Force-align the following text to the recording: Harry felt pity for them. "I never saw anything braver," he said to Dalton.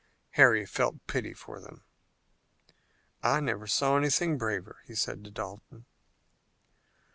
Harry 0.31 0.65
felt 0.65 1.05
pity 1.05 1.31
for 1.31 1.59
them. 1.59 1.83
"I 3.21 3.39
never 3.39 3.67
saw 3.67 3.97
anything 3.97 4.35
braver," 4.35 4.77
he 4.87 4.95
said 4.95 5.23
to 5.25 5.29
Dalton. 5.29 5.85